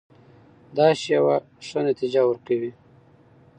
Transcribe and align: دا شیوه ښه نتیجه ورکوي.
دا 0.77 0.87
شیوه 1.01 1.35
ښه 1.67 1.79
نتیجه 1.87 2.21
ورکوي. 2.25 2.71